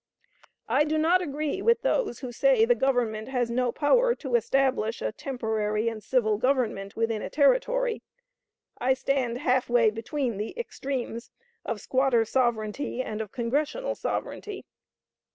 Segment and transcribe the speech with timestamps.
[0.67, 4.99] I do not agree with those who say the Government has no power to establish
[4.99, 8.01] a temporary and civil government within a Territory.
[8.79, 11.29] I stand half way between the extremes
[11.63, 14.65] of squatter sovereignty and of Congressional sovereignty.